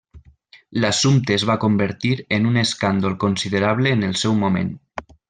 L'assumpte 0.85 1.35
es 1.35 1.43
va 1.49 1.57
convertir 1.65 2.13
en 2.39 2.47
un 2.53 2.57
escàndol 2.65 3.19
considerable 3.25 3.93
en 3.99 4.09
el 4.13 4.17
seu 4.25 4.39
moment. 4.45 4.73